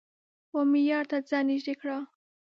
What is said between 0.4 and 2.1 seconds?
و معیار ته ځان نژدې کړه